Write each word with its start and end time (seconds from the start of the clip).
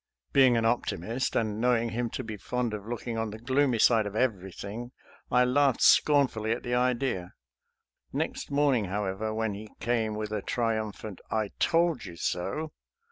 Be 0.33 0.47
ing 0.47 0.57
an 0.57 0.65
optimist, 0.65 1.35
and 1.35 1.61
knowing 1.61 1.89
him 1.89 2.09
to 2.17 2.23
be 2.23 2.35
fond 2.35 2.73
of 2.73 2.87
looking 2.87 3.19
on 3.19 3.29
the 3.29 3.37
gloomy 3.37 3.77
side 3.77 4.07
of 4.07 4.15
everything, 4.15 4.93
I 5.29 5.45
laughed 5.45 5.83
scornfully 5.83 6.53
at 6.53 6.63
the 6.63 6.73
idea. 6.73 7.33
Next 8.11 8.49
morning, 8.49 8.85
however, 8.85 9.31
when 9.31 9.53
he 9.53 9.69
came 9.79 10.15
with 10.15 10.31
a 10.31 10.41
triumphant" 10.41 11.21
I 11.41 11.51
told 11.59 12.05
you 12.05 12.15
so!" 12.15 12.71